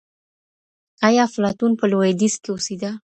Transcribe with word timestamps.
ايا 1.07 1.23
افلاطون 1.29 1.71
په 1.79 1.85
لوېديځ 1.91 2.35
کي 2.43 2.49
اوسېده؟ 2.51 2.91